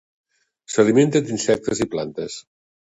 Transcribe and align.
S'alimenta 0.75 1.23
d'insectes 1.29 1.87
i 1.87 1.91
plantes. 1.95 2.45